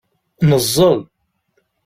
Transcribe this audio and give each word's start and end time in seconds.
Neẓẓel. 0.49 0.99